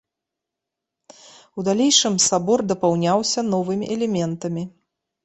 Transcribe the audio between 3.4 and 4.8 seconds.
новымі элементамі.